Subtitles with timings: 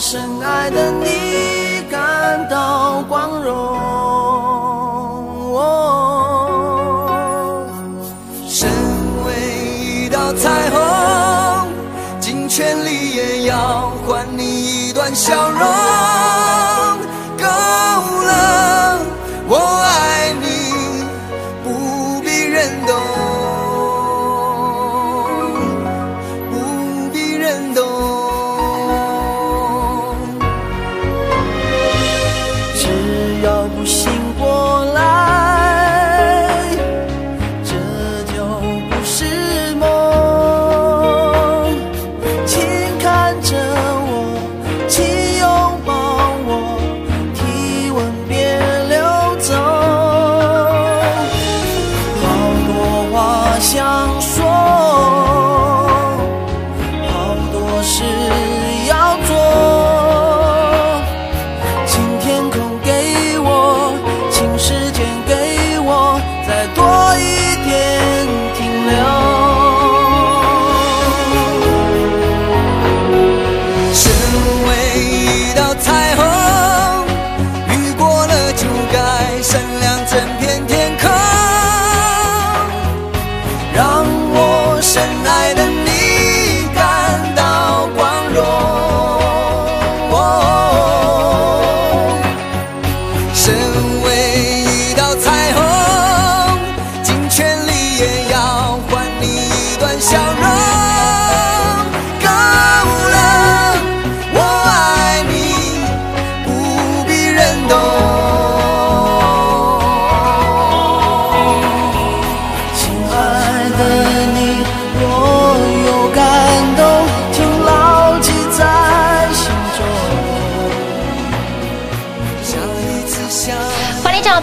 [0.00, 0.99] 深爱的
[53.60, 54.19] 乡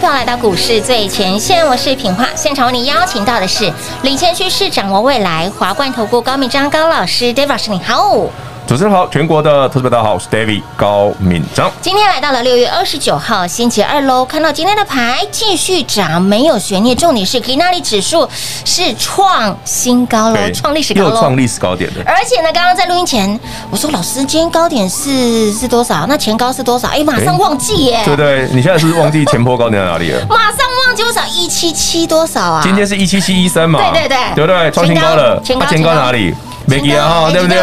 [0.06, 2.26] 来到股市最前线，我是品化。
[2.34, 3.70] 现场为您邀请到的是
[4.02, 8.26] 领先趋势、掌握未来华冠投顾高敏章高老师，David 老师你好。
[8.68, 11.72] 主持人好，全国的投资者大家好，我是 David 高敏章。
[11.80, 16.94] 今天来到了六月二十九号星期二喽，看到今天的牌继续涨，没有悬念。
[16.94, 18.28] 重点是，可以那里指数
[18.66, 22.02] 是创新高了，创历史高，又创历史高点的。
[22.04, 23.40] 而且呢，刚刚在录音前，
[23.70, 26.04] 我说老师，今天高点是是多少？
[26.06, 26.88] 那前高是多少？
[26.88, 28.02] 哎，马上忘记耶。
[28.04, 30.20] 对对，你现在是不是忘记前波高点在哪里了？
[30.28, 31.24] 马上忘记多少？
[31.28, 32.60] 一七七多少啊？
[32.62, 33.80] 今天是一七七一三嘛？
[33.94, 34.70] 对对对，对不对？
[34.72, 36.34] 创新高了，前高前高哪里？
[36.68, 37.58] 没记啊，哈，对不对？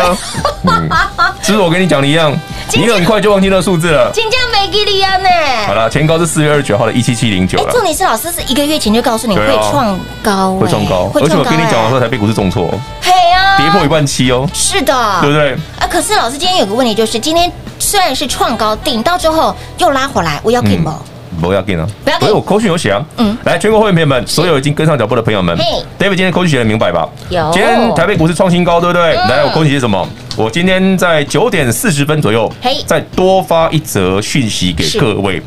[0.64, 0.90] 嗯，
[1.42, 2.36] 是不是我跟你讲的一样？
[2.74, 4.10] 你很快就忘记那数字了。
[4.12, 5.30] 金价没记你啊呢。
[5.68, 7.72] 好了，前高是四月二十九号的一七七零九了。
[7.72, 12.68] 重点是老师是一个月前就告诉你会创高，会创高，而且我跟你讲的时候，台北股市重挫，
[13.02, 14.50] 嘿啊，跌破一万七哦。
[14.54, 15.54] 是的，对不对？
[15.80, 21.00] 啊，可是老师今天有个问题，就是今天虽然是创高，顶到之后又拉回来，我要给吗？
[21.36, 23.04] 不要紧啊，不要紧，所以我口讯有写啊。
[23.18, 25.56] 嗯，来，全国会员朋友们，所有已经跟上脚步的朋友们
[26.00, 27.08] ，David 今天口讯写的明白吧？
[27.30, 27.52] 有。
[27.52, 29.14] 今天台北股市创新高，对不对？
[29.16, 30.08] 来，我口讯写什么？
[30.38, 32.52] 我今天在九点四十分左右，
[32.86, 35.42] 再多发一则讯息给各位，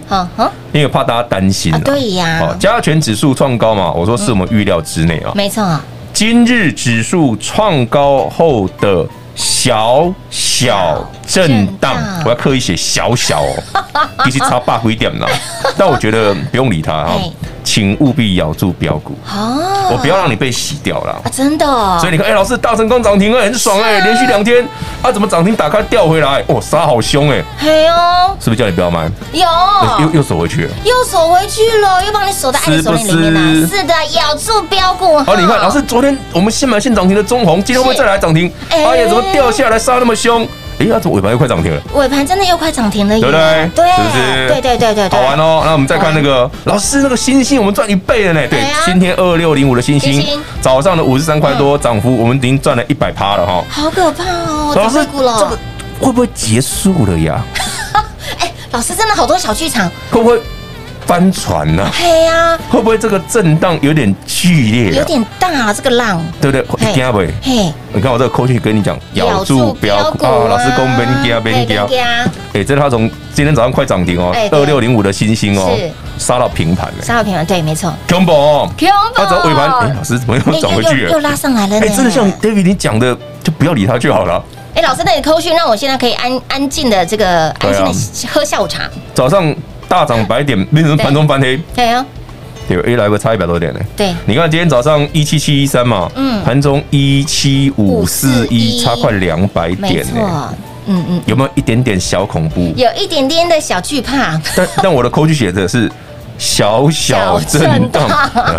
[0.73, 1.73] 因为怕大家担心。
[1.81, 2.57] 对呀。
[2.59, 5.33] 加权指数创高嘛，我说是我们预料之内啊。
[5.35, 5.79] 没错。
[6.15, 11.95] 今日指数创高后的小小震荡，
[12.25, 13.55] 我要刻意写小小哦，
[14.25, 15.27] 必须差八一点呢，
[15.77, 17.21] 但我觉得不用理他哈，
[17.63, 19.15] 请务必咬住标股。
[19.31, 21.67] 哦，我不要让你被洗掉了啊，真的，
[22.01, 24.67] 所以你看，哎，老师大成功涨停哎，很爽哎，连续两天
[25.03, 26.43] 啊，怎么涨停打开掉回来？
[26.47, 29.07] 哦，杀好凶哎，嘿哦，是不是叫你不要买？
[29.33, 29.47] 有，
[30.01, 35.19] 又又锁回去了，又锁回去了，又帮你锁在爱的锁链里面了，是的，咬住标股。
[35.19, 38.51] 好，你看，老师昨天我们现买现涨停的中红，今天会不会再来涨停？
[38.71, 40.49] 哎呀，怎么掉下来杀那么凶？
[40.79, 41.83] 哎，它怎么尾盘又快涨停了？
[41.95, 43.71] 尾盘真的又快涨停了耶，对不对？
[43.75, 44.49] 对，是不是？
[44.49, 45.63] 对对对对对，好玩哦。
[45.65, 48.49] 那我们再看那个老师那个星星，我们赚一倍了呢。
[48.49, 50.25] 对，今天二六零五的星星，
[50.61, 53.65] 早上的五十三块多涨幅，我们已经赚了一百趴了哈。
[53.69, 54.73] 好可怕哦！
[54.77, 55.59] 老师，这个
[56.01, 57.43] 会不会结束了呀？
[58.39, 60.41] 哎，老师真的好多小剧场，会不会？
[61.09, 61.91] 翻船呢？
[61.91, 64.99] 嘿呀，会不会这个震荡有点剧烈？
[64.99, 66.93] 有点大，这个浪，对不对？
[66.93, 67.19] 惊不？
[67.41, 70.47] 嘿，你看我这个口气跟你讲，咬住不要股啊！
[70.51, 71.83] 老师公边惊边惊，
[72.53, 75.75] 哎，这是他从今天早上快涨停哦，二六零五的星星哦，
[76.19, 77.91] 杀到平盘了，杀到平盘，对，没错。
[78.07, 78.71] 恐怖哦，
[79.15, 81.13] 他走尾盘，哎，老师怎么又涨回去了？
[81.13, 84.45] 又拉上来了，哎，真的像 David 你讲的，就不要理他就好了。
[84.75, 88.83] 哎，老师，那你口讯让我现在可以安安静的这个安静的喝下午茶。
[89.15, 89.57] 早上。
[89.89, 91.59] 大涨百点，变成盘中翻黑。
[91.75, 92.05] 对啊，
[92.69, 93.81] 对，A 来回差一百多点呢。
[93.97, 100.55] 对，你看今天早上一七七一三嘛，嗯，盘中一七五四一，差快两百点呢。
[100.87, 102.73] 嗯嗯，有没有一点点小恐怖？
[102.77, 104.41] 有一点点的小惧怕。
[104.55, 105.91] 但但我的口句写的是
[106.39, 108.09] 小小震荡，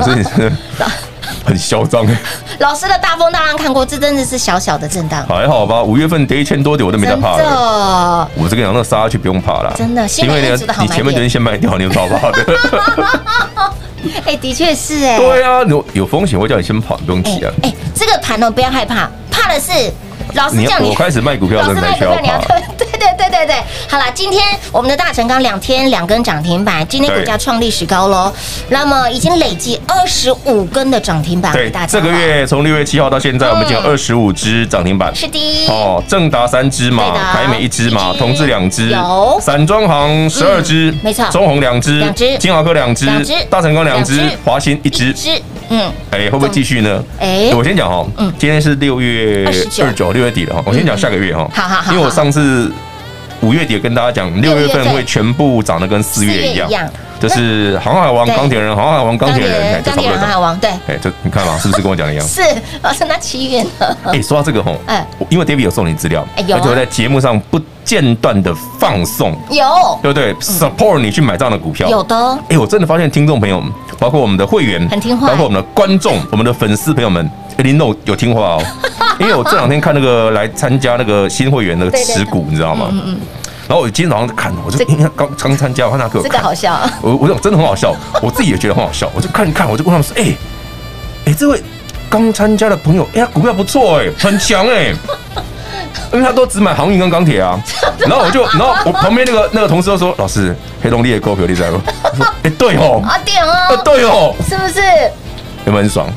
[0.03, 0.51] 所以是。
[1.45, 2.15] 很嚣张哎！
[2.59, 5.83] 老师的大风大浪看过，这真的是小小的震荡，还好吧？
[5.83, 7.43] 五月份跌一千多点，我都没在怕的。
[8.35, 10.07] 我这个讲，那个杀下去不用怕了，真的。
[10.17, 10.49] 因为你
[10.81, 12.45] 你前面决定先卖掉，你有逃跑的。
[14.25, 15.17] 哎，的确是哎。
[15.17, 17.51] 对啊，有有风险会叫你先跑，不用急啊。
[17.63, 19.71] 哎，这个盘呢，不要害怕，怕的是
[20.33, 20.89] 老师叫你。
[20.89, 22.39] 我开始卖股票，真的没需要怕。
[22.99, 23.55] 对对对对，
[23.87, 28.31] 好了，今天我们的大成钢两天两根涨停板，今天股价创历史高喽。
[28.67, 31.53] 那么已经累计二十五根的涨停板。
[31.53, 35.15] 对，这个月从六月七号到现在，我们已经有二十五只涨停板。
[35.15, 35.67] 是的。
[35.69, 39.39] 哦，正达三只嘛，凯美一只嘛，同志两只，有。
[39.41, 45.15] 散装行十二只，没错，中红两只，两只，金豪科两只，两只，大成钢两只，华新一只，
[45.69, 47.03] 嗯，哎，会不会继续呢？
[47.19, 52.71] 哎，我先讲哈，嗯，今天是六月二十九，六月底了哈，我先讲下个月哈，好好好，因为我上次。
[53.41, 56.69] 五月底跟大家讲，六月份会全部涨得跟四月一样，
[57.19, 62.25] 就是航海王、钢铁人、航海王、钢铁人，钢铁人、航海王，对，哎，这你看嘛，是不是跟我讲的一样？
[62.27, 62.41] 是，
[62.81, 63.69] 老师那七月呢？
[64.13, 72.39] 哎，说到这个吼，哎，因为 David 有送你资料，而且我在节目上不间断的放送，有，对不对？Support 你去买这样的股票，有的。
[72.49, 78.63] 哎，我真的发现听众朋友们，包括我们的会员，很听话，包括我们的观众、 我们的粉丝朋友们，林诺有听话哦，
[79.19, 82.87] 因为我这两天看那个来参加那个新会员的持股，你知道吗？
[82.91, 83.17] 嗯嗯。
[83.69, 84.83] 然后我今天早上在看，我就
[85.15, 90.35] 刚刚参加，他给我这个好笑， 我我真的很好笑，我自己也觉得很好笑，我就看一看，我就跟他们说，哎
[91.27, 91.61] 哎，这位
[92.09, 94.91] 刚参加的朋友，哎呀，股票不错哎，很强哎，
[96.11, 97.61] 因为他都只买航运跟钢铁啊。
[98.01, 101.79] 然后我就，然后我旁边那个那个同事就说，老师，黑龙利的股票你在吗？
[101.85, 104.81] 我说，哎，对哦，啊点哦，对哦，是不是？
[105.65, 106.07] 有没有很爽？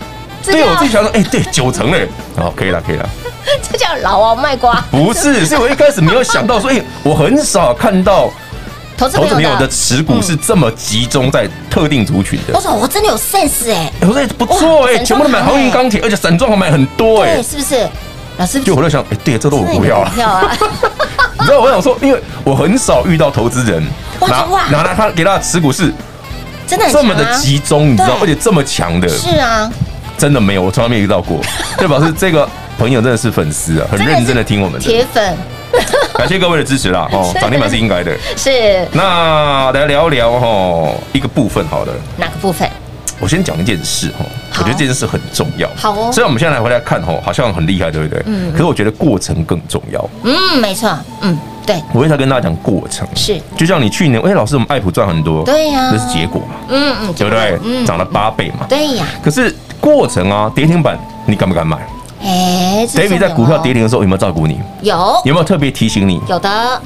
[0.42, 3.06] 对，我自己想说，哎，对，九成嘞，好，可以了，可以了。
[3.70, 4.82] 这叫老王卖瓜？
[4.90, 8.30] 不是， 是我一开始没有想到，所以我很少看到
[8.96, 12.54] 投资朋友的持股是这么集中在特定族群的。
[12.54, 17.88] 我说我真的有 sense 哎，我说不错哎，全部都买航运钢铁，而且散装还买很多哎，是不是？
[18.38, 20.10] 老师，就我在想，哎，对，这都是股票啊。
[21.38, 23.84] 你知道我想说，因为我很少遇到投资人
[24.20, 25.92] 拿拿来他给他的持股是
[26.66, 29.08] 真的这么的集中，你知道，而且这么强的。
[29.08, 29.70] 是啊，
[30.16, 31.40] 真的没有，我从来没有遇到过。
[31.76, 32.48] 对，表示这个。
[32.78, 35.36] 朋友真的是粉丝啊，很认真的听我们的铁粉，
[36.14, 37.08] 感谢各位的支持啦！
[37.12, 38.12] 哦，涨停板是应该的。
[38.36, 38.86] 是。
[38.92, 41.92] 那来聊一聊哈一个部分，好了。
[42.16, 42.68] 哪个部分？
[43.20, 44.24] 我先讲一件事哈，
[44.58, 45.68] 我觉得这件事很重要。
[45.76, 46.10] 好哦。
[46.12, 48.20] 虽然我们现在来回来看哈，好像很厉害，对不对？
[48.26, 48.50] 嗯。
[48.50, 50.10] 可是我觉得过程更重要。
[50.24, 50.90] 嗯，没错。
[51.20, 51.80] 嗯，对。
[51.92, 53.06] 我会再跟大家讲过程。
[53.14, 53.40] 是。
[53.56, 55.44] 就像你去年，哎，老师，我们爱普赚很多。
[55.44, 55.90] 对呀。
[55.92, 56.56] 那是结果嘛？
[56.70, 57.56] 嗯嗯，对不对？
[57.62, 57.86] 嗯。
[57.86, 58.66] 涨了八倍嘛？
[58.68, 59.06] 对呀。
[59.22, 61.78] 可是过程啊，跌停板，你敢不敢买？
[62.22, 64.60] 哎，David 在股票跌停的时候有没有照顾你？
[64.82, 66.20] 有，有没有特别提醒你？
[66.28, 66.80] 有的。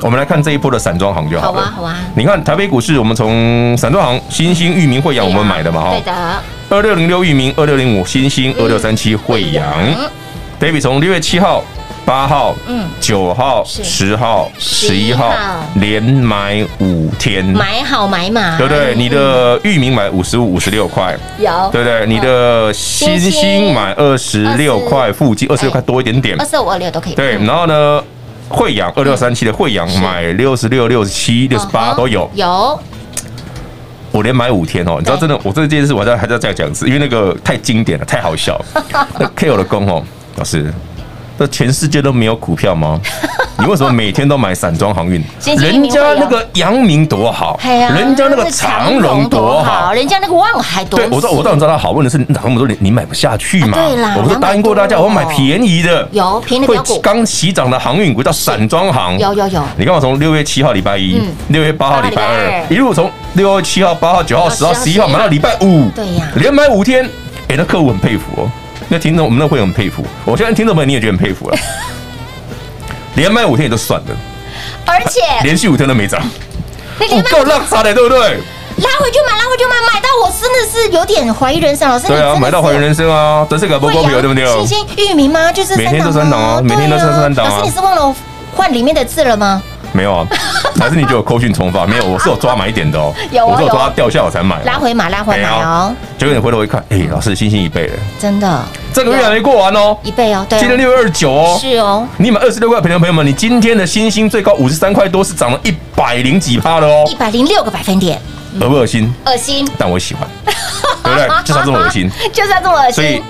[0.00, 1.60] 我们来看这一波的散装行就好了。
[1.60, 1.96] 好啊，好啊。
[2.14, 5.90] 你看台北股市，我们从散装行新兴、域名、惠阳我们买的嘛，哈。
[5.92, 6.12] 对的。
[6.70, 9.64] 二六零六域名，二六零五新兴，二六三七惠阳。
[10.60, 11.62] David 从六月七号。
[12.04, 15.32] 八号、嗯，九号、十号、十一号，
[15.76, 18.94] 连买五天，买好买满，对不对？
[18.94, 22.06] 你的域名买五十五、五十六块，有，对不对？
[22.06, 25.62] 你的新星买二十六块附近，二十。
[25.62, 27.14] 六块多一点点，二十五、二六都可以。
[27.14, 28.02] 对，然后呢，
[28.48, 32.76] 惠阳二六三七的惠阳买六十六、六十七、六十八都有，有。
[34.10, 38.60] 我连买五天哦，你知道真的，我这件事我在还在再讲一次，因为那个太经典了，太好笑。
[39.20, 40.02] 那 K 我的功哦，
[40.34, 40.66] 老师。
[41.42, 43.00] 这全世界都没有股票吗？
[43.58, 45.22] 你为什么每天都买散装航运？
[45.58, 50.98] 人家那个阳明多好，人家那个长荣多好，人家那个万海多。
[50.98, 53.76] 对，我知道，我当然知道他好，问题是哪那么多你你买不下去嘛？
[53.76, 59.62] 对啦，我不是答应过大家，我买便宜的，有便宜的标股，刚起涨的航运股叫散装航，有有有。
[59.76, 67.04] 你看我从六月七号礼拜一，六月八号礼拜二，一路从六月七号、八号、九号、十号、十一号买到礼拜五，对呀，连买五天。
[67.48, 68.50] 哎，那客户很佩服哦，
[68.92, 71.56] 那听众我们那会很佩服，我相信听众朋友你也觉得很佩服了。
[73.16, 74.06] 连卖五天也就算了，
[74.84, 76.20] 而且连续五天都没涨，
[76.98, 78.18] 不够浪杀的，对不对？
[78.18, 81.88] 拉回就买，拉回就买，买到我真的是有点怀疑人生。
[81.88, 84.44] 老师，对啊，买到怀疑人生啊，这是个不公平，对不对？
[84.66, 85.50] 新鲜玉米吗？
[85.50, 87.50] 就是每天都三档啊，每天都三三档啊。
[87.50, 88.14] 老师，你是忘了
[88.54, 89.62] 换里面的字了吗？
[89.92, 90.26] 没有啊，
[90.78, 91.86] 还是你就有扣讯重发？
[91.86, 93.12] 没有，我是有抓买点的哦。
[93.30, 94.62] 有，我是有抓掉下我才买。
[94.64, 95.94] 拉回买，拉回买哦。
[96.18, 98.62] 结果你回头一看，哎，老师，星星一倍了，真的。
[98.92, 100.58] 这个月还没过完哦，一倍哦，对。
[100.58, 102.06] 今天六月二十九哦，是哦。
[102.16, 108.20] 你买二十六块，朋友朋友们，你今天的星星最高五十三块多，是涨了一百零几趴的哦，一百零六个百分点。
[108.60, 109.10] 恶不恶心？
[109.24, 109.66] 恶心。
[109.78, 110.28] 但我喜欢，
[111.02, 111.28] 对不对？
[111.42, 112.94] 就是要这么恶心， 就是要这么恶心。
[112.94, 113.22] 所以，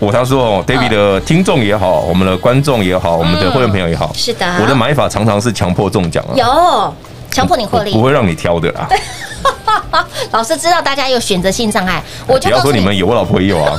[0.00, 6.94] 我常说哦，David 的听众也好，我们的观众也好，我们的会员朋友也好，是的，我的买法常常是强迫中奖啊，有
[7.30, 8.88] 强迫你获利，不会让你挑的啦。
[10.30, 13.78] 老师知道大家有选择性障碍，我就不要说你们有，我老婆也有啊。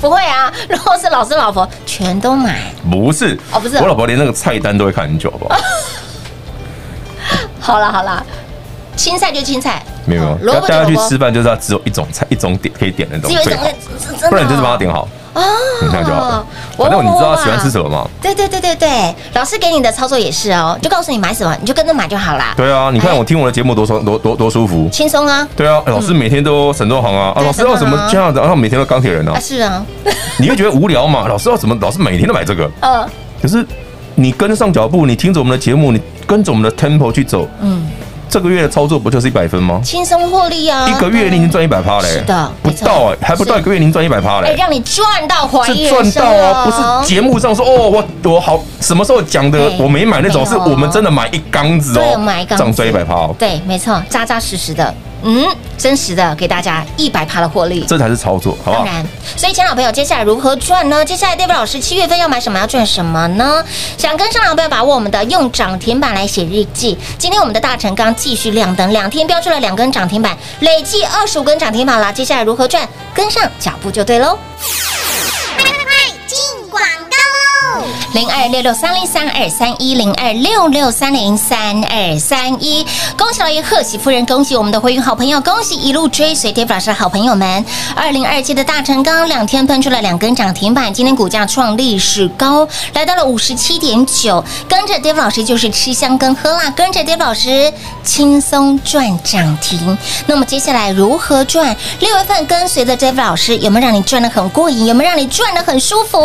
[0.00, 5.60] 不会啊，如果是老师老婆全都买，不是哦，不是，我老婆连那个菜单都会看很久，好不好？
[7.60, 8.24] 好了好了。
[8.96, 10.60] 青菜就青菜，没有没有。
[10.60, 13.64] 大家去吃饭就是要只有一种菜，一种点可以点那种，最好。
[14.28, 15.42] 不然你就是帮他点好哦，
[15.80, 16.46] 这样就好了。
[16.76, 18.06] 反正你知道他喜欢吃什么吗？
[18.20, 22.52] 对对对对对，老师给你的操作也是哦，就告诉你买什么，你就跟着买就好啦。
[22.56, 25.48] 对啊，你看我听我的节目多爽，多多多舒服，轻松啊。
[25.56, 29.38] 对啊，老师每天都散装航啊，啊，老师要什么这样子，然后每天都钢铁人啊。
[29.40, 29.84] 是啊，
[30.38, 31.26] 你会觉得无聊嘛？
[31.28, 31.76] 老师要什么？
[31.80, 32.70] 老师每天都买这个。
[32.80, 33.08] 嗯。
[33.40, 33.64] 可是
[34.16, 37.89] 你跟上脚步，你听着我们的节目，你跟着我们的 tempo 去走，嗯。
[38.30, 39.80] 这个月的操作不就是一百分吗？
[39.82, 40.88] 轻松获利啊！
[40.88, 46.64] 一个月你已经赚一百趴嘞，是的，不到哎，还不到一个月，您赚一百趴嘞，让你赚到怀疑，是赚到啊！
[46.64, 54.94] 不是节目上说哦，我我好什么时候讲的，我没买那种，是我们真的买一缸子哦，买一缸，子涨赚一百趴哦，对，没错，扎扎实实的。
[55.22, 55.46] 嗯，
[55.76, 58.84] 真实的给大家一百趴的获利，这才是操作，好不好？
[58.84, 61.04] 当然，所以，亲老朋友，接下来如何赚呢？
[61.04, 62.58] 接下来，David 老师七月份要买什么？
[62.58, 63.64] 要赚什么呢？
[63.96, 66.98] 想跟上老朋友把握我们的用涨停板来写日记。
[67.18, 72.12] 今天我们的大成钢继续亮灯，两天标出了两根涨停板，累计二十五根涨停板了。
[72.12, 72.88] 接下来如何赚？
[73.12, 74.38] 跟上脚步就对喽。
[75.56, 75.92] 快快快，
[76.26, 76.38] 进
[76.70, 77.86] 广告喽。
[78.12, 82.84] 零二六六三零三二三一零二六六三零三二三一，
[83.16, 87.64] 恭喜老爷，贺喜夫人，恭喜我们的会员好朋友，恭喜一路追随 David 老师的好朋友们。
[87.94, 94.44] 二零二七的大成钢两天喷出了两根涨停板，今天股价创历史高，来到了五十七点九。
[94.68, 99.96] 跟着 David 老师就是吃香跟喝辣，跟着 David 老师轻松赚涨停。
[100.26, 101.76] 那么接下来如何赚？
[102.00, 104.86] 六月份跟随着 David 老师，有没有让你赚的很过瘾？
[104.86, 106.18] 有没有让你赚的很舒服？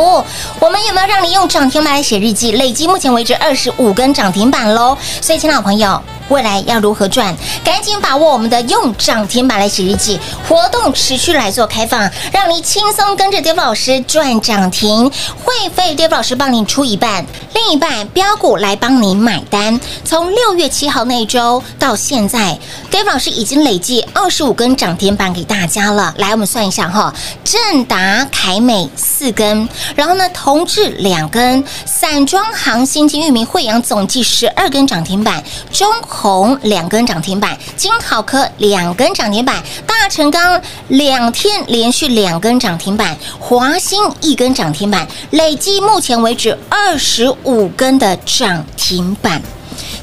[0.59, 1.69] 我们有没有让你用涨？
[1.75, 4.97] 天来写日记，累计目前为止二十五根涨停板喽！
[5.19, 7.35] 所以，亲老朋友，未来要如何赚？
[7.63, 15.11] 赶紧把握我们的用涨停板来写日记活动，持续来做开放，让你轻松跟着 David 老师赚涨停，
[15.43, 19.79] 会费 David 老师帮你出一半，另一半标股来帮你买单。
[20.03, 22.57] 从六月七号那一周到现在
[22.91, 26.13] ，David 老师已经累计二十五根涨停板给大家了。
[26.17, 27.13] 来，我们算一下哈，
[27.43, 31.63] 正达、凯美四根，然后呢，同致两根。
[31.85, 49.41] 散装行、新金、域名、惠阳总计十二根涨停板，中红两根涨停板，金考科两根涨停板，大成钢两天连续两根涨停板，华兴一根涨停板，累计目前为止二十五根的涨停板。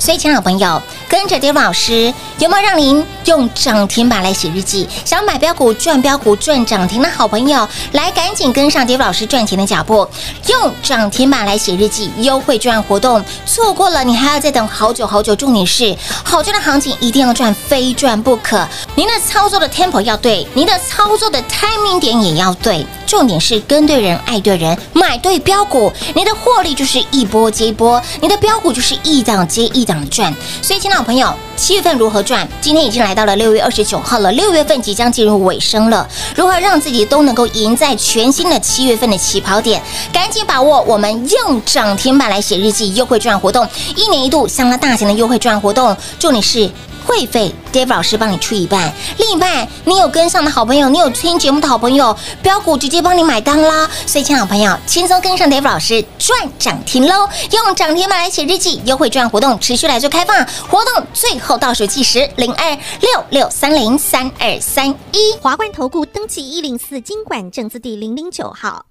[0.02, 4.88] 所以，亲爱的朋友，跟着 David 老师，有没有让您用涨停板来写日记？
[5.04, 10.04] 想买标股赚标股赚涨停的好朋友，来赶紧跟上 David 老师赚钱的脚步，
[10.48, 15.36] 用涨停板来写日记，优惠赚活动，错过了你还要再等好久好久。
[15.36, 18.66] 重点是，好赚的行情一定要赚，非赚不可。
[18.96, 22.84] 您的操作的 tempo 要对，您的操作的 timing 点也要对。
[23.12, 30.34] 重点是跟对人，爱对人，买对标股，你的获利就是一波接一波，你的标股就是一档接一档的赚。
[30.62, 32.48] 所以，亲爱的朋友，七月份如何赚？
[32.62, 36.08] 今天已经来到了六月二十九号了，六月份即将进入尾声了。
[36.34, 39.82] 如何让自己都能够赢在全新的七月份的起跑点？
[40.10, 45.94] 赶紧把握我们用涨停板来写日记优惠赚活动，一年一度相当大型的优惠赚活动。
[46.18, 46.70] 重点是。
[47.04, 53.88] 会费，Dave 老师帮你出一半，另一半你有跟上的好朋友，你有听节目的好朋友，标股直接帮你买单啦。
[54.06, 57.28] 所以，亲爱的朋友，轻松跟上 Dave 老师赚涨停喽！
[57.50, 65.36] 用涨停板来写日记，优惠券活动持续来做开放，活动最后倒数计时零二六六三零三二三一。
[65.40, 68.86] 华冠投顾登记一零四金管证字第零零九号。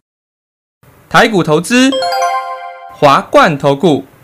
[1.09, 1.89] 台股投资，
[2.93, 4.03] 华冠投顾。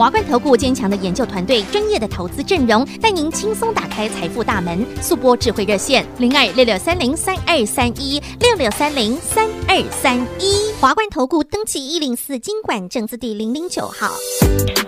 [0.00, 4.82] 华冠投顾坚强的研究团队，专业的投资阵容，带您轻松打开财富大门。
[5.02, 10.72] 速播智慧热线零二六六三零三二三一六六三零三二三一。
[10.80, 14.08] 华冠投顾登记一零四经管证字第零零九号。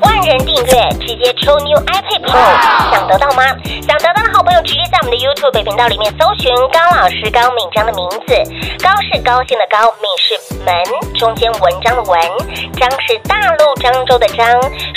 [0.00, 3.45] 万人订阅，直接抽 New iPad Pro，想得到吗？
[3.87, 8.33] 想得到的好朋友，直接在我们的 YouTube 频道里面搜寻高老师高敏章的名字，
[8.83, 10.75] 高是高兴的高，敏是门
[11.19, 12.19] 中间文章的文，
[12.81, 13.62] 章是大陆。
[13.83, 14.47] 漳州的漳，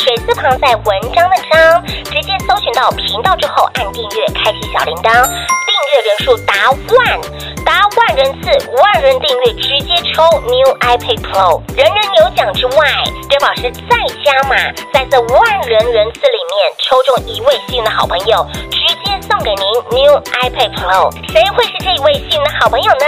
[0.05, 7.19] 水字旁在文章的章，直接搜寻到频道之后，按订阅，开启小铃铛，订阅人数达万，
[7.65, 8.51] 达万人次，
[8.83, 12.87] 万人订阅，直接抽 New iPad Pro，人人有奖之外
[13.27, 14.55] ，Dave 老师再加码，
[14.93, 23.07] 在这万人人次里面抽中一位幸运的好朋友，直接送给您 New iPad Pro，谁会是这一位幸运的好朋友呢？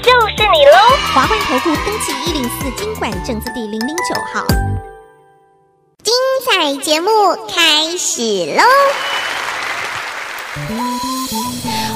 [0.00, 0.72] 就是你喽！
[1.12, 4.46] 华冠投顾登记一零四金管证字第零零九号。
[6.50, 7.08] 精彩节目
[7.48, 8.22] 开始
[8.56, 8.62] 喽！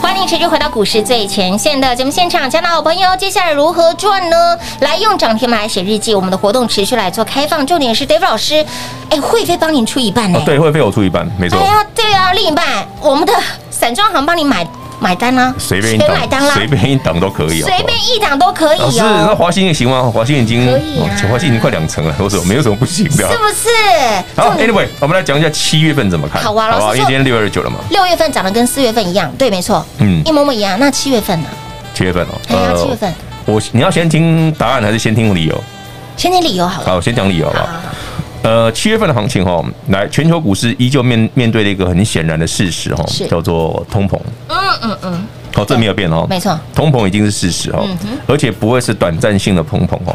[0.00, 4.56] 欢迎持续回到股市最前线的节目现场，亲爱的好朋友，接下来如何赚呢？
[4.80, 8.64] 来用涨停板来写日记，我们的活动持续来做开放，重点是 Dave 老师，
[9.10, 10.40] 哎，会费帮您出一半呢？
[10.46, 11.58] 对，会费我出一半，没错。
[11.58, 12.64] 哎呀，对啊，另一半
[13.00, 13.32] 我们的
[13.70, 14.64] 散装行帮你买。
[15.00, 18.90] 买单啦，随便一档，随便一档都可以哦，随便一档都可以哦。
[18.90, 20.02] 是，那华新也行吗？
[20.02, 23.68] 华新已经可以啊，华新已经快两成了，我说没有什么不行的，是不是？
[24.36, 26.42] 好，Anyway，我们来讲一下七月份怎么看。
[26.42, 27.78] 好啊，老师，因为今天六月二十九了嘛。
[27.90, 30.78] 六月份涨得跟四月份一样，对，没错，嗯，一模模一样。
[30.78, 31.48] 那七月份呢？
[31.94, 33.12] 七月份哦，哎呀，七月份，
[33.44, 35.64] 我你要先听答案还是先听理由？
[36.16, 36.86] 先听理由好了。
[36.86, 37.80] 好，先讲理由吧。
[38.44, 44.18] 呃，七月份的行情哈，来全球股市依旧面面对了一个很显然的事实哈，叫做通膨。
[44.48, 45.26] 嗯嗯嗯。
[45.56, 47.88] 哦，这没有变哦，没错，通膨已经是事实哦，
[48.26, 50.14] 而且不会是短暂性的通膨哦。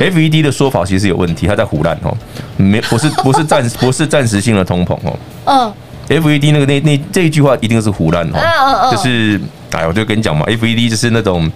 [0.00, 2.12] FED 的说法其实有问题，他在胡乱哦，
[2.56, 5.16] 没不是不是暂 不是暂时性的通膨哦。
[5.44, 5.72] 嗯
[6.08, 11.48] ，FED 那个那那这一句话一定是唬烂哦，就是哎，我就跟你讲嘛，FED 就是那种。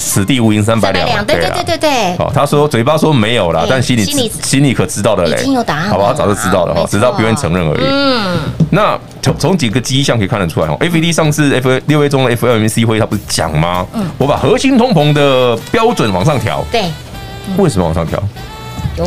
[0.00, 2.16] 此地无银三百两，对对对对对。
[2.16, 4.02] 哦，他说嘴巴说没有啦，但心里
[4.42, 6.14] 心里可知道的嘞，已经有答案，好不好？
[6.14, 7.84] 早就知道了哈，只是他不愿意承认而已。
[7.86, 8.38] 嗯，
[8.70, 13.86] 那从从几个迹象可以看得出来哦，FED 上次 F 六月中的 FOMC 会议，他不是讲吗？
[13.92, 16.64] 嗯，我把核心通膨的标准往上调。
[16.72, 16.90] 对，
[17.58, 18.18] 为什么往上调？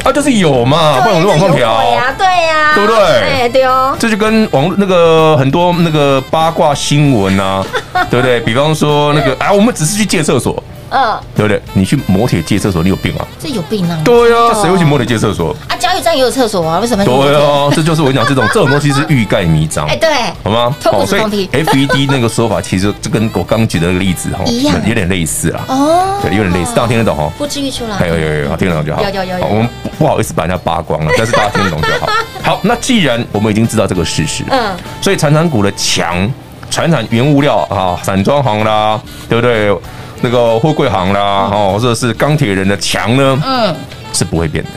[0.03, 1.81] 啊，就是有嘛，不然我就往上调。
[1.81, 3.49] 对呀，对呀，对不对？
[3.49, 3.95] 对哦。
[3.99, 7.63] 这就跟网那个很多那个八卦新闻啊，
[8.09, 8.39] 对不对？
[8.41, 10.61] 比方说那个啊，我们只是去借厕所。
[10.93, 11.59] 嗯，对不对？
[11.73, 13.25] 你去摩铁借厕所，你有病啊？
[13.39, 13.99] 这有病啊！
[14.05, 15.73] 对啊，谁会去摩铁借厕所啊？
[15.75, 16.79] 加油站也有厕所啊？
[16.79, 17.03] 为什么？
[17.03, 19.87] 对啊，这就是我讲这种这种东西是欲盖弥彰。
[19.87, 20.07] 哎，对，
[20.43, 20.75] 好吗？
[20.85, 25.65] 哦，所以 FED 那个说法其实就跟我刚举的那个例子哈，一样，有点类似啊。
[25.67, 27.27] 哦，对，有点类似，大家听得懂哈？
[27.39, 28.07] 不至于出来。
[28.07, 29.01] 有有有有，听得懂就好。
[29.01, 29.45] 有有有有。
[29.47, 32.07] 我们不好意思把人家扒光了，但是大家听得懂就好。
[32.43, 36.31] 好，那既然我们已经知道这个事实，嗯，所以传产股的强，
[36.69, 39.75] 传产原物料啊，散装行啦，对不对？
[40.23, 43.75] 那个货柜行啦，哦，或者是钢铁人的强呢，嗯，
[44.13, 44.69] 是不会变的。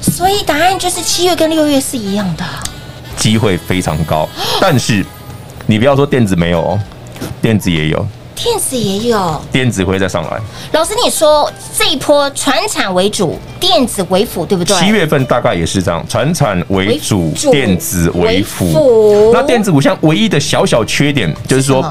[0.00, 2.44] 所以答案就是七月跟六月是一样的，
[3.18, 4.26] 机会非常高。
[4.58, 5.04] 但是
[5.66, 6.80] 你不要说电子没有哦，
[7.42, 10.40] 电子也有，电子也有，电子会再上来。
[10.72, 14.74] 老师，你说这一波传产为主，电子为辅，对不对？
[14.78, 19.32] 七月份大概也是这样，传产为主，电子为辅。
[19.34, 21.84] 那电子股像唯一的小小缺点就是说。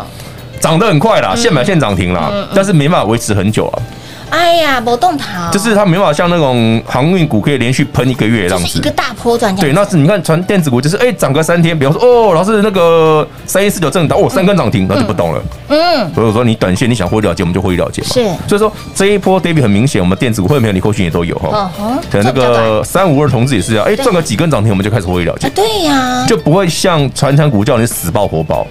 [0.59, 3.81] 涨得很快啦，现买现涨停啦，但是没办法维持很久啊。
[4.27, 8.91] 哎呀，不动逃，就是它没办法像那种航运股可以连续喷一个月这样子就是一个。
[8.91, 9.73] 大波段这样子。
[9.73, 15.41] 对，那是你看传电子股就是哎涨个三天，比方说哦，老师那个三一四九正达哦三根涨停，那就不动了。
[15.69, 18.07] 嗯，所以说你短线你想获利了结，我们就获利了结嘛。
[18.07, 21.97] 是所以说这一波 David 很明显，我们电子股会没有你扣讯也都有哈嗯。
[22.11, 28.65] 能那个三五二同志也是啊，哎赚个几根涨停我们就开始获利了结啊，，对呀，就不会像传产股叫你死抱活抱，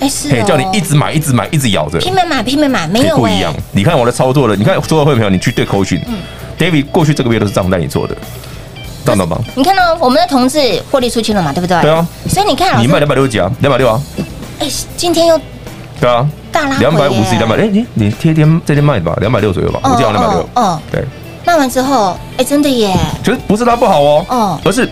[0.00, 1.98] 哎是嘿，哦叫你一直买一直买一直咬着。
[1.98, 3.52] 拼命买拼命买，没有不一样。
[3.72, 6.00] 你看我的操作了，你看所有会朋友，你去对扣讯
[6.58, 8.14] ，David 嗯过去这个月都是这样带你做的，
[9.04, 9.38] 知道吗？
[9.56, 11.80] 你看到我们的同志获利出清了嘛，对不对？
[11.82, 12.06] 对啊。
[12.28, 13.50] 所以你看，你卖两百六十几啊？
[13.60, 14.00] 两百六啊？
[14.60, 15.40] 哎，今天又
[16.00, 20.62] 对啊，大拉回两百五十耶两百，哎，你你天天这天卖吧，两百六左右吧，我记得两百六哦。
[20.62, 21.04] 哦，对，
[21.44, 24.88] 卖完之后，哎，真的耶，就是不是它不好哦，哦而是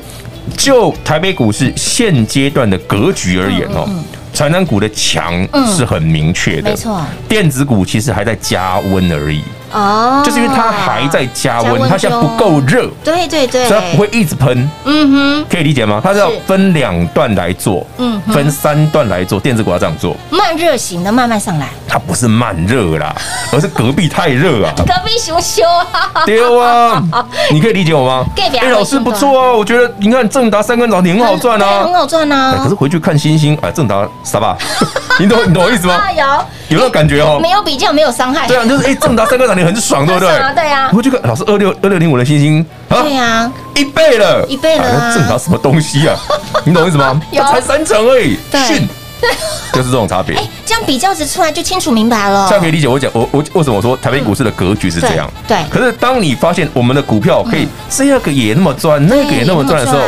[0.57, 3.89] 就台北股市现阶段的格局而言哦，
[4.37, 5.33] 传产股的强
[5.75, 7.03] 是很明确的，嗯没错。
[7.27, 9.43] 电子股其实还在加温而已，
[9.77, 12.89] 哦，就是因为它还在加温，它现在不够热。
[13.05, 16.01] 对对对，所以它不会一直喷，嗯哼，可以理解吗？
[16.03, 19.39] 它是要分两段来做，嗯分三段来做。
[19.39, 23.15] 电子股要这样做，慢热型的慢慢上来，它不是慢热啦，
[23.53, 24.73] 而是隔壁太热啊。
[24.79, 25.63] 隔壁熊修
[25.93, 27.03] 啊，丢啊，
[27.53, 28.25] 你可以理解我吗？
[28.61, 31.99] 哎，老师不错哦，我觉得你看正达三根涨停很好赚啊很啊。
[31.99, 32.77] 好赚啊可是啊。
[32.79, 34.57] 回去看星星，哎，正达啥吧？
[35.21, 35.95] 你懂你懂我意思吗？
[35.95, 36.25] 啊有
[36.69, 37.39] 有那种感觉哦。
[37.41, 40.29] 没有比较没有伤害，对啊，就是哎，正达三根涨停很爽，对不对？
[40.55, 46.17] 对啊回去看老师二六二六零五的星星啊对，呀，一倍了，一倍了正常什么东西啊？
[46.65, 47.21] 你懂我意思吗？
[47.51, 48.89] 才三成而已，对逊，
[49.73, 50.37] 就是这种差别。
[50.37, 52.47] 哎，这样比较值出来就清楚明白了。
[52.49, 55.29] 这样可以理解我讲我我为什么我说台北股市的格局是这样？
[55.49, 60.01] 对对可是当你发现我们的股票可以这个也那么赚，那个也那么赚的时候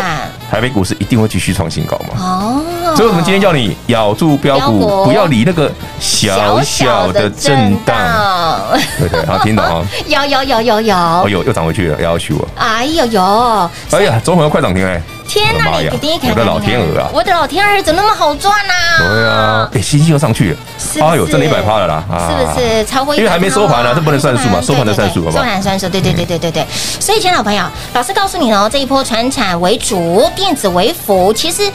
[0.50, 2.14] 台北股市一定会继续创新高嘛？
[2.18, 2.47] 哦，
[2.98, 7.96] 所以我们今天叫你咬住标标股股，不要理那个小小的震荡。
[7.96, 8.60] 荡，
[8.98, 9.86] 对对，好听懂啊？
[10.08, 12.48] 有有有有哦，有，有又涨回去了，要求我。
[12.56, 15.00] 哎呦呦，哎呀，中恒快涨停嘞！
[15.28, 18.72] 天哪，你第一看，我的老天鹅啊我的老天鹅怎么那么好赚呐？
[18.98, 20.56] 对啊，哎，星星又上去了，
[21.06, 22.02] 哎呦，真的一百趴了啦！
[22.10, 23.22] 啊是不是超过一百？
[23.22, 26.66] 因为还没收盘呢这不能算数嘛对收盘的算数好不好收盘算数，对对对对对对。
[26.98, 27.62] 所以，亲爱的朋友，
[27.92, 31.70] 老师告诉你哦，这一波传产为主，电子为辅，其实。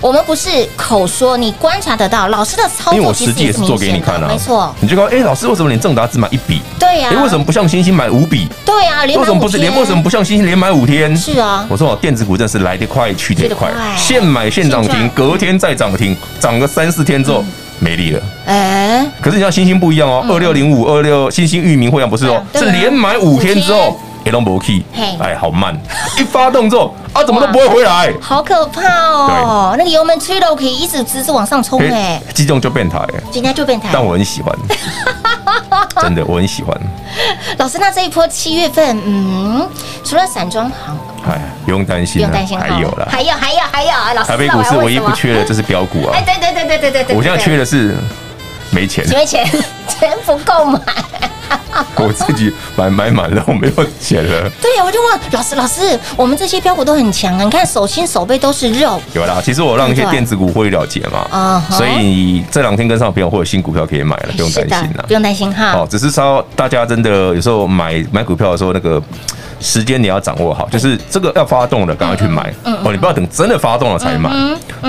[0.00, 4.74] 我们不是口说，你观察得到老师的操作，因为我实际也是做给你看啊，没错。
[4.80, 6.60] 你就说，哎，老师，为什么你正达只买一笔？
[6.76, 8.48] 对呀、哎，为什么不像星星买五笔？
[8.64, 9.72] 对呀、啊，连为什么不是连？
[9.78, 11.16] 为什么不像星星连买五天？
[11.16, 13.70] 是啊，我说哦，电子股真是来得快去得快。
[13.96, 17.42] 现买现涨停，隔天再涨停，涨个三四天之后
[17.78, 18.22] 没力了。
[18.46, 24.00] 哎，可是你像星星不一样哦，二六零五二六星星域名会员不是哦，是连买五天之五后。
[24.24, 24.84] 也都没 key，
[25.18, 25.76] 哎，好慢！
[26.16, 29.74] 一发动之后啊，怎么都不会回来，好可怕哦！
[29.76, 33.00] 那个油门吹了，可以一直直直往上冲哎，激动就变态，
[33.32, 33.88] 今天就变态。
[33.92, 34.56] 但我很喜欢，
[36.00, 36.80] 真的我很喜欢。
[37.58, 39.68] 老师，那这一波七月份，嗯，
[40.04, 40.96] 除了散装行，
[41.28, 43.08] 哎，不用担心不，用担心，还有了。
[43.10, 46.22] 还有还有还有，老师，台北股市唯一不缺的就是标股啊哎，！
[46.24, 47.94] 对对对对对对对，我现在缺的是
[48.70, 49.44] 没钱，没钱，
[49.88, 50.80] 钱不够买。
[51.96, 54.50] 我自己买买满了，我没有钱了。
[54.60, 65.12] 对呀，我就问老师，老师，我们这些标股都很强啊，你看手心手背都是肉，有啦，其实我让一些电子股获利了结嘛，啊所以这两天跟上的朋友会有新股票可以买了，不用担心啦不。
[65.12, 65.72] 用担心哈。
[65.72, 69.02] 哦，只是说大家真的有时候买买股票的时候，那个
[69.62, 74.30] 时间你要掌握好，就是这个要发动了，赶快去买哦，你不要等真的发动了才买。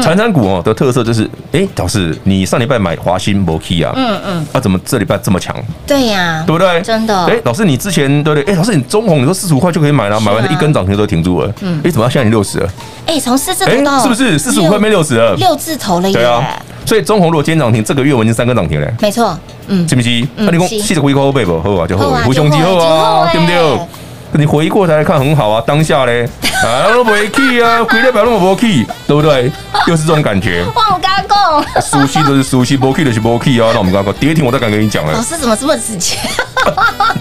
[0.01, 5.55] 传产股哦的特色就是，哎，老师，你上礼拜买华新、摩 key 啊，嗯嗯，啊，怎么这礼拜这么强？
[5.85, 6.81] 对呀，对不对？
[6.81, 8.51] 真的哎，老师，你之前对不对？
[8.51, 11.53] 哎，老师，你中红你说四十五块就可以买了，买完了一根涨停都停住了。
[11.61, 12.69] 嗯，哎，怎么现在你六十了？
[13.05, 15.35] 哎，从四字哎头到，是不是四十五块变六十了？
[15.35, 16.41] 六字头了对啊？，
[16.85, 18.91] 所以中红如果今天涨停，这个月我已经三根涨停了。
[18.99, 20.09] 没错，嗯，是不是？
[20.35, 21.59] 那你讲是四十几块后背不？
[21.61, 23.87] 后啊，就好好啊，胡兄弟好啊，欸对不对？
[24.35, 26.27] 你回过头来看很好啊，当下嘞，
[26.65, 29.51] 啊都不 key 啊，回来表那么不 key，对不对？
[29.87, 33.69] 又是这种感觉，忘刚讲，熟悉就是熟悉，不 key 就是不 key 啊。
[33.73, 35.23] 那我们刚刚跌停，我再敢跟你讲老了。
[35.23, 36.17] 师怎么这么直接？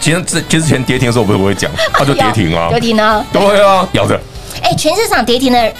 [0.01, 3.25] 今天之之前跌停的时候，我不是不会讲，他 就跌停啊跌，停呢？
[3.33, 4.19] 对啊，咬着，
[4.63, 5.73] 哎，全市场跌停的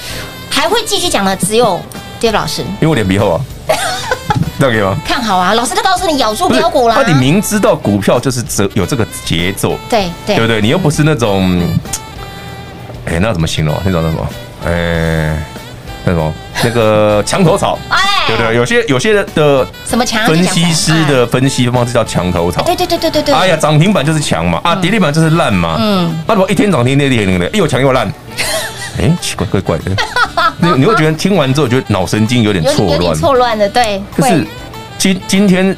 [0.51, 1.81] 还会继续讲的只有
[2.21, 3.41] Dave 老师因为我脸皮厚啊，
[4.59, 4.97] 这样可以吗？
[5.05, 6.97] 看好啊，老师都告诉你咬住标股啦。
[6.99, 10.61] 那你明知道股票就是这有这个节奏，对对对不对？
[10.61, 11.61] 你又不是那种，
[13.07, 13.75] 哎，那怎么形容？
[13.85, 14.29] 那种那什么？
[14.67, 15.43] 哎，
[16.05, 16.33] 那什么？
[16.65, 18.55] 那个墙头草， 哎对不对？
[18.55, 20.25] 有些有些的什么强？
[20.27, 22.63] 分析师的分析方式叫墙头草。
[22.63, 23.35] 对对对对对对。
[23.35, 25.77] 哎呀，涨停板就是强嘛，啊，跌停板就是烂嘛。
[25.81, 28.07] 嗯，那如果一天涨停，跌停的，又强又烂，
[29.01, 29.91] 哎，奇怪怪怪的。
[30.59, 33.15] 你你会觉得听完之后，觉得脑神经有点错乱。
[33.15, 34.47] 错乱的，对，会就是
[34.99, 35.77] 今今天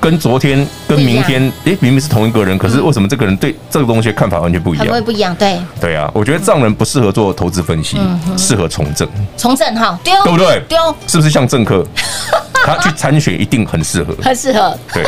[0.00, 4.88] 跟昨天跟明天，哎，明明是同一个人，可是为什么这个人对这个东西的看法完全不一样？
[4.88, 5.60] 会不一样，对。
[5.80, 7.98] 对啊，我觉得这样人不适合做投资分析，
[8.36, 9.08] 适合从政。
[9.36, 10.62] 从政哈，丢对不对？
[10.68, 11.84] 丢是不是像政客？
[12.64, 14.76] 他去参选一定很适合，很适合。
[14.92, 15.04] 对，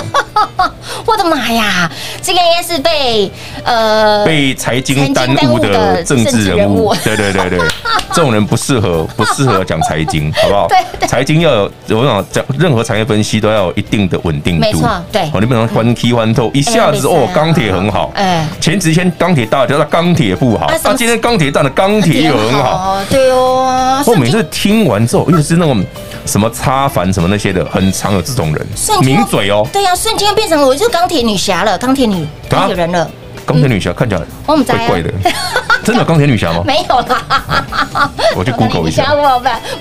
[1.06, 1.90] 我的妈呀，
[2.20, 3.30] 这个应该是被
[3.64, 6.94] 呃被财经耽误的政治人物。
[7.04, 7.58] 对对对对，
[8.12, 10.68] 这种人不适合，不适合讲财经，好不好？
[10.68, 14.60] 对，财经要有，我想讲任何产业分析都要有一定的稳定度。
[14.60, 15.22] 没错，对。
[15.32, 24.02] 哦，你不能欢踢欢透，一下子哦，钢铁很好，哎，前几天钢铁大跌，那钢铁不好，那今天钢铁涨的钢铁又很好，对哦。
[24.06, 25.84] 我每次听完之后，又是那种。
[26.26, 28.66] 什么插凡什么那些的，很常有这种人，
[29.02, 29.66] 名嘴哦。
[29.72, 33.08] 对呀，瞬间变成我就钢铁女侠了，钢铁女钢铁人了。
[33.46, 34.56] 钢铁女侠看起来怪
[34.88, 35.12] 怪的，
[35.84, 36.62] 真的钢铁女侠吗？
[36.64, 39.14] 没有啦， 我去 Google 一下。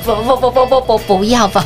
[0.03, 1.63] 不不不不不不不要吧。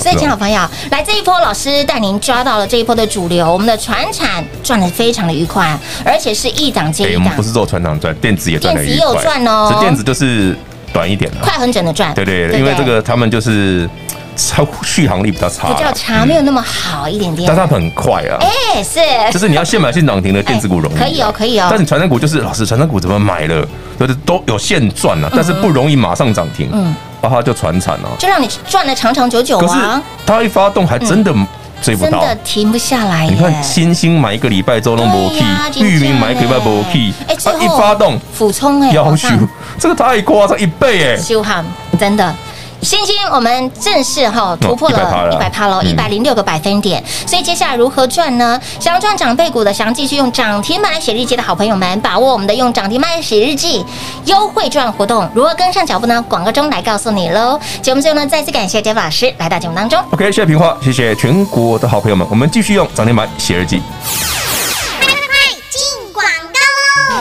[0.00, 7.22] 所以，亲好朋友，来这一波，老师带您抓到了这一波的主流，我们的船产赚得非常的愉快，而且是一档接一档。
[7.22, 8.96] 我们不是做船产赚，电子也赚得愉快。
[8.96, 10.58] 电子也有赚哦，这电子就是。
[10.92, 13.88] 短一点的，快很准的赚，对对，因为这个他们就是
[14.36, 18.98] 超续航力比较差，比较差，没有那么好一点点，但是它很快啊，哎是，
[19.32, 23.66] 就是你要现买现涨停的电子股容易，可以哦可以哦，但是传产股就是老师传产股怎么买了，
[23.98, 31.34] 就是都有现赚啊，但是不容易马上涨停，嗯，然后就传产啊，就让你赚的长长久久啊，可是它一发动还真的。
[31.82, 33.26] 追不到，真的停不下来。
[33.26, 39.28] 你看，星星买一个礼拜之后都没 key，裕民买一个礼拜没 key，哎，一发动，俯冲哎，要求
[39.78, 41.64] 这个太夸张，一倍哎，修汉
[41.98, 42.34] 真的。
[42.82, 47.02] 星星，我们正式哈突破了一百趴喽，一百零六个百分点。
[47.26, 48.60] 所以接下来如何赚呢？
[48.78, 53.84] 想要赚长辈股的，想要继续用涨停板来写日记的好朋友们，把握我们的用涨停板来写日记
[54.24, 56.24] 优惠赚活动，如何跟上脚步呢？
[56.28, 57.58] 广告中来告诉你喽。
[57.82, 60.02] 节目最后呢，再次感谢 David 老师来到节目当中。
[60.12, 63.82] OK，谢谢平花，谢谢全国的好朋友们，我们继续用涨停板写日记。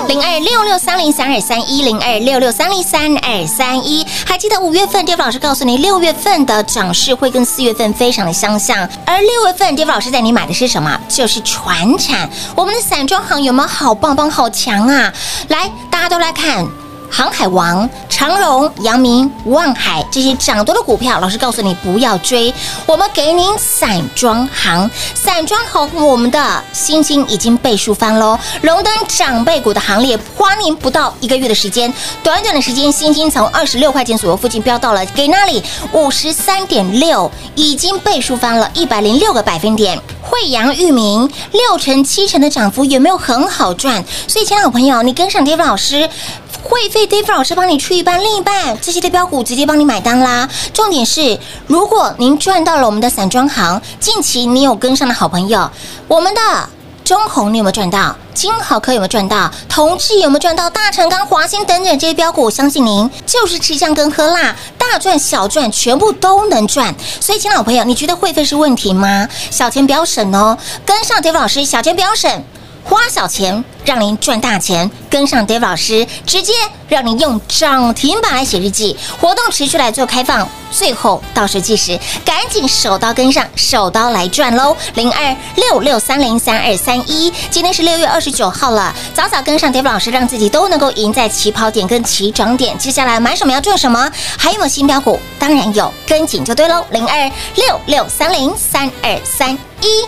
[0.09, 10.99] 零二六六三零三二三一零二六六三零三二三一，还记得五月份 d a v 老师告诉你，六月份的涨势会跟四月份非常的相像，而六月份 d a v 老师带你买的是什么？
[11.07, 15.13] 就是船产，我们的散装行有没有好棒棒、好强啊？
[15.49, 16.67] 来，大家都来看。
[17.09, 22.53] 航海王、长荣、阳明、望海这些涨多的股票，老师告诉你不要追。
[22.85, 28.37] 我们给您散装行，散装行，我们的星星已经倍数翻喽。
[28.61, 31.93] 荣登长辈股的行列，花您不到一个月的时间，
[32.23, 39.99] 短短的时间，星星从二十六块钱左右附近飙到了给那里五十三点六，已经倍数翻了一百零六个百分点。
[40.21, 44.03] 慧洋、裕民六成、七成的涨幅，有没有很好赚？
[44.27, 46.07] 所以，亲爱的朋友，你跟上天福老师。
[46.63, 50.47] 会费 David 老师帮你出一半，另一半这些的标股直接帮你买单啦。
[50.73, 55.69] 重点是，如果您赚到了我们的散装行，近期你有跟上的好朋友，
[56.07, 56.41] 我们的
[57.03, 58.15] 中鸿你有没有赚到？
[58.33, 59.51] 金豪科有没有赚到？
[59.67, 60.69] 同志有没有赚到？
[60.69, 66.93] 大成钢、华兴等等这些标股，我相信您就是吃香跟喝辣，大赚小赚全部都能赚。
[67.19, 69.27] 所以，亲爱的朋友，你觉得会费是问题吗？
[69.49, 72.43] 小钱不要省哦，跟上 David 老师，小钱不要省。
[72.89, 76.53] 花小钱让您赚大钱，跟上 David 老师，直接
[76.87, 84.75] 让您用涨停板来写日记，活动持续来做开放，最后倒数计时，赶紧手刀跟上，手刀来赚喽！
[84.95, 92.75] 零二六六三零三二三一，今天是六月二十九号了，早早跟上 David 老师，让自己都能够赢在起跑点跟起涨点。
[92.79, 95.19] 接下来买什么要赚什么，还有没有新标股？
[95.37, 96.83] 当然有，跟紧就对喽！
[96.89, 100.07] 零二六六三零三二三一。